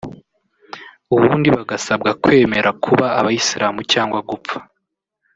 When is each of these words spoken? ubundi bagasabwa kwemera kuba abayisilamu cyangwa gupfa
ubundi 1.15 1.47
bagasabwa 1.55 2.09
kwemera 2.23 2.69
kuba 2.83 3.05
abayisilamu 3.19 3.79
cyangwa 3.91 4.19
gupfa 4.29 4.57